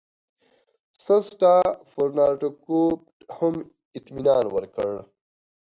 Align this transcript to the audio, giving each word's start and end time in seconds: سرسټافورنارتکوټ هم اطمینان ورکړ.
سرسټافورنارتکوټ 1.05 3.01
هم 3.37 3.55
اطمینان 3.97 4.45
ورکړ. 4.55 4.91